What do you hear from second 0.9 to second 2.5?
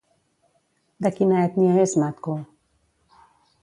De quina ètnia és Matko?